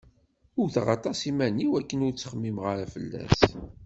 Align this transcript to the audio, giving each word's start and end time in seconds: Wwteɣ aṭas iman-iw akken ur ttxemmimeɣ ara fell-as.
Wwteɣ 0.57 0.87
aṭas 0.95 1.19
iman-iw 1.29 1.71
akken 1.79 2.03
ur 2.05 2.13
ttxemmimeɣ 2.13 2.65
ara 2.73 2.87
fell-as. 2.93 3.39